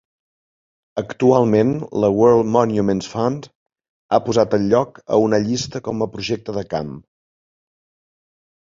Actualment, 1.01 1.73
la 2.05 2.09
World 2.21 2.49
Monuments 2.55 3.11
Fund 3.13 3.47
ha 4.11 4.21
posat 4.31 4.57
el 4.61 4.67
lloc 4.73 4.99
a 5.07 5.21
una 5.29 5.43
llista 5.47 5.85
com 5.91 6.03
a 6.03 6.11
projecte 6.17 6.59
de 6.61 6.67
camp. 6.75 6.95